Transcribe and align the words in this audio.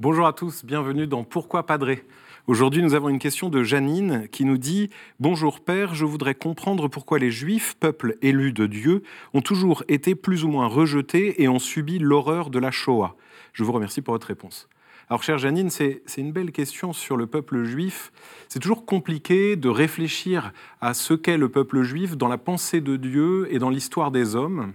Bonjour 0.00 0.28
à 0.28 0.32
tous, 0.32 0.64
bienvenue 0.64 1.08
dans 1.08 1.24
Pourquoi 1.24 1.66
Padré 1.66 2.04
Aujourd'hui, 2.46 2.84
nous 2.84 2.94
avons 2.94 3.08
une 3.08 3.18
question 3.18 3.48
de 3.48 3.64
Janine 3.64 4.28
qui 4.30 4.44
nous 4.44 4.56
dit 4.56 4.90
Bonjour 5.18 5.58
Père, 5.58 5.92
je 5.96 6.04
voudrais 6.04 6.36
comprendre 6.36 6.86
pourquoi 6.86 7.18
les 7.18 7.32
Juifs, 7.32 7.74
peuple 7.80 8.16
élu 8.22 8.52
de 8.52 8.66
Dieu, 8.66 9.02
ont 9.34 9.40
toujours 9.40 9.82
été 9.88 10.14
plus 10.14 10.44
ou 10.44 10.48
moins 10.50 10.68
rejetés 10.68 11.42
et 11.42 11.48
ont 11.48 11.58
subi 11.58 11.98
l'horreur 11.98 12.50
de 12.50 12.60
la 12.60 12.70
Shoah. 12.70 13.16
Je 13.52 13.64
vous 13.64 13.72
remercie 13.72 14.00
pour 14.00 14.14
votre 14.14 14.28
réponse. 14.28 14.68
Alors, 15.10 15.24
chère 15.24 15.38
Janine, 15.38 15.68
c'est 15.68 16.00
une 16.16 16.30
belle 16.30 16.52
question 16.52 16.92
sur 16.92 17.16
le 17.16 17.26
peuple 17.26 17.64
juif. 17.64 18.12
C'est 18.48 18.60
toujours 18.60 18.86
compliqué 18.86 19.56
de 19.56 19.68
réfléchir 19.68 20.52
à 20.80 20.94
ce 20.94 21.12
qu'est 21.12 21.38
le 21.38 21.48
peuple 21.48 21.82
juif 21.82 22.16
dans 22.16 22.28
la 22.28 22.38
pensée 22.38 22.80
de 22.80 22.94
Dieu 22.94 23.48
et 23.52 23.58
dans 23.58 23.70
l'histoire 23.70 24.12
des 24.12 24.36
hommes. 24.36 24.74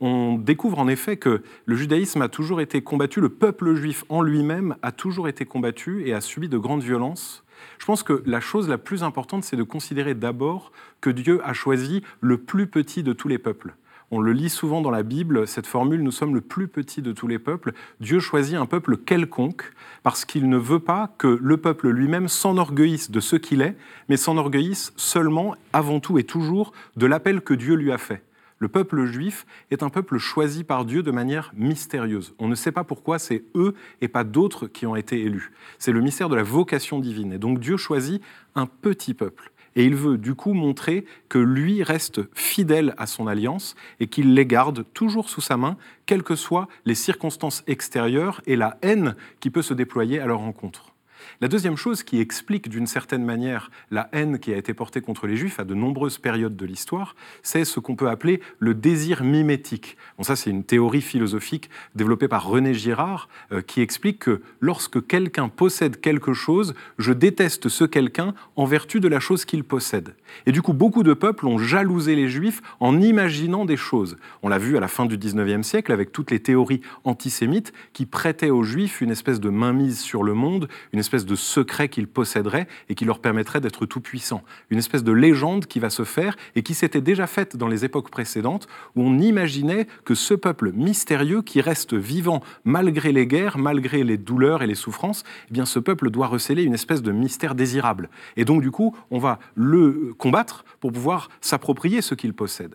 On 0.00 0.36
découvre 0.36 0.78
en 0.78 0.88
effet 0.88 1.16
que 1.16 1.42
le 1.64 1.76
judaïsme 1.76 2.20
a 2.20 2.28
toujours 2.28 2.60
été 2.60 2.82
combattu, 2.82 3.20
le 3.20 3.30
peuple 3.30 3.74
juif 3.74 4.04
en 4.10 4.20
lui-même 4.20 4.76
a 4.82 4.92
toujours 4.92 5.26
été 5.26 5.46
combattu 5.46 6.06
et 6.06 6.12
a 6.12 6.20
subi 6.20 6.48
de 6.48 6.58
grandes 6.58 6.82
violences. 6.82 7.44
Je 7.78 7.86
pense 7.86 8.02
que 8.02 8.22
la 8.26 8.40
chose 8.40 8.68
la 8.68 8.76
plus 8.76 9.02
importante, 9.02 9.44
c'est 9.44 9.56
de 9.56 9.62
considérer 9.62 10.14
d'abord 10.14 10.70
que 11.00 11.08
Dieu 11.08 11.40
a 11.44 11.54
choisi 11.54 12.02
le 12.20 12.36
plus 12.36 12.66
petit 12.66 13.02
de 13.02 13.14
tous 13.14 13.28
les 13.28 13.38
peuples. 13.38 13.74
On 14.10 14.20
le 14.20 14.32
lit 14.32 14.50
souvent 14.50 14.82
dans 14.82 14.90
la 14.90 15.02
Bible, 15.02 15.48
cette 15.48 15.66
formule, 15.66 16.02
nous 16.02 16.12
sommes 16.12 16.34
le 16.34 16.40
plus 16.40 16.68
petit 16.68 17.02
de 17.02 17.12
tous 17.12 17.26
les 17.26 17.40
peuples. 17.40 17.72
Dieu 18.00 18.20
choisit 18.20 18.54
un 18.54 18.66
peuple 18.66 18.98
quelconque 18.98 19.72
parce 20.04 20.24
qu'il 20.24 20.48
ne 20.48 20.58
veut 20.58 20.78
pas 20.78 21.12
que 21.18 21.26
le 21.42 21.56
peuple 21.56 21.88
lui-même 21.88 22.28
s'enorgueillisse 22.28 23.10
de 23.10 23.18
ce 23.18 23.34
qu'il 23.34 23.62
est, 23.62 23.76
mais 24.08 24.16
s'enorgueillisse 24.16 24.92
seulement, 24.96 25.56
avant 25.72 25.98
tout 25.98 26.18
et 26.18 26.24
toujours, 26.24 26.72
de 26.96 27.06
l'appel 27.06 27.40
que 27.40 27.54
Dieu 27.54 27.74
lui 27.74 27.90
a 27.90 27.98
fait. 27.98 28.22
Le 28.58 28.68
peuple 28.68 29.04
juif 29.04 29.44
est 29.70 29.82
un 29.82 29.90
peuple 29.90 30.16
choisi 30.16 30.64
par 30.64 30.86
Dieu 30.86 31.02
de 31.02 31.10
manière 31.10 31.52
mystérieuse. 31.54 32.34
On 32.38 32.48
ne 32.48 32.54
sait 32.54 32.72
pas 32.72 32.84
pourquoi 32.84 33.18
c'est 33.18 33.44
eux 33.54 33.74
et 34.00 34.08
pas 34.08 34.24
d'autres 34.24 34.66
qui 34.66 34.86
ont 34.86 34.96
été 34.96 35.20
élus. 35.20 35.52
C'est 35.78 35.92
le 35.92 36.00
mystère 36.00 36.30
de 36.30 36.36
la 36.36 36.42
vocation 36.42 36.98
divine. 36.98 37.34
Et 37.34 37.38
donc 37.38 37.60
Dieu 37.60 37.76
choisit 37.76 38.22
un 38.54 38.64
petit 38.64 39.12
peuple. 39.12 39.52
Et 39.76 39.84
il 39.84 39.94
veut 39.94 40.16
du 40.16 40.34
coup 40.34 40.54
montrer 40.54 41.04
que 41.28 41.38
lui 41.38 41.82
reste 41.82 42.22
fidèle 42.34 42.94
à 42.96 43.06
son 43.06 43.26
alliance 43.26 43.74
et 44.00 44.06
qu'il 44.06 44.32
les 44.32 44.46
garde 44.46 44.86
toujours 44.94 45.28
sous 45.28 45.42
sa 45.42 45.58
main, 45.58 45.76
quelles 46.06 46.22
que 46.22 46.34
soient 46.34 46.66
les 46.86 46.94
circonstances 46.94 47.62
extérieures 47.66 48.40
et 48.46 48.56
la 48.56 48.78
haine 48.80 49.16
qui 49.38 49.50
peut 49.50 49.60
se 49.60 49.74
déployer 49.74 50.18
à 50.18 50.26
leur 50.26 50.38
rencontre. 50.38 50.95
La 51.40 51.48
deuxième 51.48 51.76
chose 51.76 52.02
qui 52.02 52.20
explique 52.20 52.68
d'une 52.68 52.86
certaine 52.86 53.24
manière 53.24 53.70
la 53.90 54.08
haine 54.12 54.38
qui 54.38 54.52
a 54.52 54.56
été 54.56 54.74
portée 54.74 55.00
contre 55.00 55.26
les 55.26 55.36
Juifs 55.36 55.60
à 55.60 55.64
de 55.64 55.74
nombreuses 55.74 56.18
périodes 56.18 56.56
de 56.56 56.66
l'histoire, 56.66 57.14
c'est 57.42 57.64
ce 57.64 57.80
qu'on 57.80 57.96
peut 57.96 58.08
appeler 58.08 58.40
le 58.58 58.74
désir 58.74 59.22
mimétique. 59.22 59.96
Bon, 60.16 60.24
ça, 60.24 60.36
c'est 60.36 60.50
une 60.50 60.64
théorie 60.64 61.02
philosophique 61.02 61.70
développée 61.94 62.28
par 62.28 62.46
René 62.46 62.74
Girard 62.74 63.28
euh, 63.52 63.62
qui 63.62 63.80
explique 63.80 64.20
que 64.20 64.42
lorsque 64.60 65.06
quelqu'un 65.06 65.48
possède 65.48 66.00
quelque 66.00 66.32
chose, 66.32 66.74
je 66.98 67.12
déteste 67.12 67.68
ce 67.68 67.84
quelqu'un 67.84 68.34
en 68.56 68.64
vertu 68.64 69.00
de 69.00 69.08
la 69.08 69.20
chose 69.20 69.44
qu'il 69.44 69.64
possède. 69.64 70.14
Et 70.46 70.52
du 70.52 70.62
coup, 70.62 70.72
beaucoup 70.72 71.02
de 71.02 71.14
peuples 71.14 71.46
ont 71.46 71.58
jalousé 71.58 72.14
les 72.14 72.28
Juifs 72.28 72.62
en 72.80 73.00
imaginant 73.00 73.64
des 73.64 73.76
choses. 73.76 74.16
On 74.42 74.48
l'a 74.48 74.58
vu 74.58 74.76
à 74.76 74.80
la 74.80 74.88
fin 74.88 75.06
du 75.06 75.18
19e 75.18 75.62
siècle 75.62 75.92
avec 75.92 76.12
toutes 76.12 76.30
les 76.30 76.40
théories 76.40 76.80
antisémites 77.04 77.72
qui 77.92 78.06
prêtaient 78.06 78.50
aux 78.50 78.62
Juifs 78.62 79.00
une 79.00 79.10
espèce 79.10 79.40
de 79.40 79.50
mainmise 79.50 80.00
sur 80.00 80.22
le 80.22 80.34
monde, 80.34 80.68
une 80.92 80.98
espèce 81.06 81.24
de 81.24 81.36
secret 81.36 81.88
qu'ils 81.88 82.08
posséderaient 82.08 82.66
et 82.88 82.94
qui 82.94 83.04
leur 83.04 83.20
permettrait 83.20 83.60
d'être 83.60 83.86
tout-puissants. 83.86 84.42
Une 84.70 84.78
espèce 84.78 85.04
de 85.04 85.12
légende 85.12 85.66
qui 85.66 85.78
va 85.78 85.88
se 85.88 86.04
faire 86.04 86.36
et 86.56 86.62
qui 86.62 86.74
s'était 86.74 87.00
déjà 87.00 87.26
faite 87.26 87.56
dans 87.56 87.68
les 87.68 87.84
époques 87.84 88.10
précédentes 88.10 88.66
où 88.96 89.02
on 89.02 89.18
imaginait 89.18 89.86
que 90.04 90.14
ce 90.14 90.34
peuple 90.34 90.72
mystérieux 90.72 91.42
qui 91.42 91.60
reste 91.60 91.94
vivant 91.94 92.42
malgré 92.64 93.12
les 93.12 93.26
guerres, 93.26 93.58
malgré 93.58 94.02
les 94.02 94.18
douleurs 94.18 94.62
et 94.62 94.66
les 94.66 94.74
souffrances, 94.74 95.22
eh 95.48 95.52
bien 95.52 95.64
ce 95.64 95.78
peuple 95.78 96.10
doit 96.10 96.26
receler 96.26 96.64
une 96.64 96.74
espèce 96.74 97.02
de 97.02 97.12
mystère 97.12 97.54
désirable. 97.54 98.10
Et 98.36 98.44
donc 98.44 98.62
du 98.62 98.70
coup, 98.70 98.96
on 99.10 99.18
va 99.18 99.38
le 99.54 100.14
combattre 100.18 100.64
pour 100.80 100.92
pouvoir 100.92 101.28
s'approprier 101.40 102.02
ce 102.02 102.14
qu'il 102.14 102.34
possède. 102.34 102.74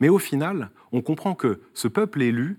Mais 0.00 0.08
au 0.08 0.18
final, 0.18 0.70
on 0.92 1.02
comprend 1.02 1.34
que 1.34 1.60
ce 1.74 1.88
peuple 1.88 2.22
élu 2.22 2.58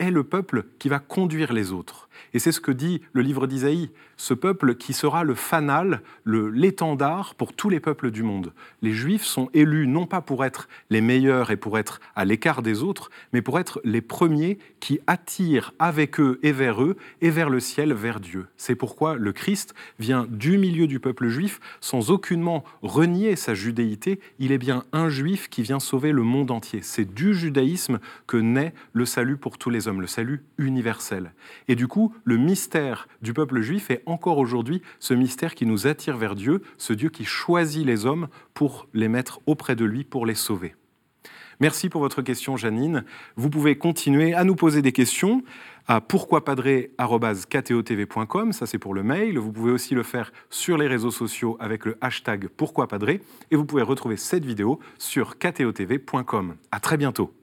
est 0.00 0.10
le 0.10 0.24
peuple 0.24 0.64
qui 0.80 0.88
va 0.88 0.98
conduire 0.98 1.52
les 1.52 1.70
autres. 1.70 2.08
Et 2.34 2.38
c'est 2.38 2.52
ce 2.52 2.60
que 2.60 2.72
dit 2.72 3.00
le 3.12 3.22
livre 3.22 3.46
d'Isaïe, 3.46 3.90
ce 4.16 4.34
peuple 4.34 4.74
qui 4.74 4.92
sera 4.92 5.24
le 5.24 5.34
fanal, 5.34 6.02
l'étendard 6.26 7.34
pour 7.34 7.52
tous 7.52 7.70
les 7.70 7.80
peuples 7.80 8.10
du 8.10 8.22
monde. 8.22 8.52
Les 8.82 8.92
Juifs 8.92 9.24
sont 9.24 9.48
élus 9.54 9.86
non 9.86 10.06
pas 10.06 10.20
pour 10.20 10.44
être 10.44 10.68
les 10.90 11.00
meilleurs 11.00 11.50
et 11.50 11.56
pour 11.56 11.78
être 11.78 12.00
à 12.14 12.24
l'écart 12.24 12.62
des 12.62 12.82
autres, 12.82 13.10
mais 13.32 13.42
pour 13.42 13.58
être 13.58 13.80
les 13.84 14.00
premiers 14.00 14.58
qui 14.80 15.00
attirent 15.06 15.72
avec 15.78 16.20
eux 16.20 16.38
et 16.42 16.52
vers 16.52 16.82
eux 16.82 16.96
et 17.20 17.30
vers 17.30 17.50
le 17.50 17.60
ciel, 17.60 17.92
vers 17.92 18.20
Dieu. 18.20 18.46
C'est 18.56 18.74
pourquoi 18.74 19.16
le 19.16 19.32
Christ 19.32 19.74
vient 19.98 20.26
du 20.28 20.58
milieu 20.58 20.86
du 20.86 21.00
peuple 21.00 21.28
juif 21.28 21.60
sans 21.80 22.10
aucunement 22.10 22.64
renier 22.82 23.36
sa 23.36 23.54
judéité. 23.54 24.20
Il 24.38 24.52
est 24.52 24.58
bien 24.58 24.84
un 24.92 25.08
juif 25.08 25.48
qui 25.48 25.62
vient 25.62 25.80
sauver 25.80 26.12
le 26.12 26.22
monde 26.22 26.50
entier. 26.50 26.80
C'est 26.82 27.12
du 27.12 27.34
judaïsme 27.34 27.98
que 28.26 28.36
naît 28.36 28.74
le 28.92 29.06
salut 29.06 29.36
pour 29.36 29.58
tous 29.58 29.70
les 29.70 29.88
hommes, 29.88 29.89
le 29.98 30.06
salut 30.06 30.44
universel. 30.58 31.32
Et 31.68 31.74
du 31.74 31.88
coup, 31.88 32.14
le 32.24 32.36
mystère 32.36 33.08
du 33.22 33.32
peuple 33.32 33.62
juif 33.62 33.90
est 33.90 34.02
encore 34.04 34.36
aujourd'hui 34.36 34.82
ce 34.98 35.14
mystère 35.14 35.54
qui 35.54 35.64
nous 35.64 35.86
attire 35.86 36.18
vers 36.18 36.34
Dieu, 36.34 36.60
ce 36.76 36.92
Dieu 36.92 37.08
qui 37.08 37.24
choisit 37.24 37.86
les 37.86 38.04
hommes 38.04 38.28
pour 38.52 38.88
les 38.92 39.08
mettre 39.08 39.40
auprès 39.46 39.74
de 39.74 39.86
lui, 39.86 40.04
pour 40.04 40.26
les 40.26 40.34
sauver. 40.34 40.74
Merci 41.60 41.88
pour 41.90 42.00
votre 42.00 42.22
question, 42.22 42.56
Janine. 42.56 43.04
Vous 43.36 43.50
pouvez 43.50 43.76
continuer 43.76 44.32
à 44.32 44.44
nous 44.44 44.56
poser 44.56 44.80
des 44.80 44.92
questions 44.92 45.42
à 45.86 46.00
pourquoipadré.com, 46.00 48.52
ça 48.52 48.66
c'est 48.66 48.78
pour 48.78 48.94
le 48.94 49.02
mail. 49.02 49.38
Vous 49.38 49.52
pouvez 49.52 49.72
aussi 49.72 49.94
le 49.94 50.02
faire 50.02 50.32
sur 50.48 50.78
les 50.78 50.86
réseaux 50.86 51.10
sociaux 51.10 51.58
avec 51.60 51.84
le 51.84 51.98
hashtag 52.00 52.48
pourquoipadré 52.48 53.20
et 53.50 53.56
vous 53.56 53.66
pouvez 53.66 53.82
retrouver 53.82 54.16
cette 54.16 54.44
vidéo 54.44 54.78
sur 54.98 55.36
ktotv.com. 55.38 56.54
À 56.70 56.80
très 56.80 56.96
bientôt. 56.96 57.34